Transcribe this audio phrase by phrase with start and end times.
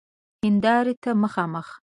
[0.43, 1.67] هیندارې ته مخامخ